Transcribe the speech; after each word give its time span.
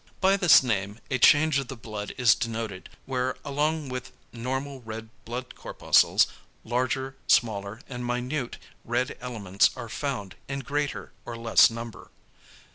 By 0.19 0.35
this 0.35 0.63
name 0.63 0.97
a 1.11 1.19
change 1.19 1.59
of 1.59 1.67
the 1.67 1.75
blood 1.75 2.15
is 2.17 2.33
denoted, 2.33 2.89
where 3.05 3.35
along 3.45 3.89
with 3.89 4.11
normal 4.33 4.81
red 4.81 5.09
blood 5.25 5.53
corpuscles, 5.53 6.25
larger, 6.63 7.17
smaller 7.27 7.81
and 7.87 8.03
minute 8.03 8.57
red 8.83 9.15
elements 9.21 9.69
are 9.75 9.89
found 9.89 10.37
in 10.47 10.61
greater 10.61 11.11
or 11.23 11.37
less 11.37 11.69
number. 11.69 12.09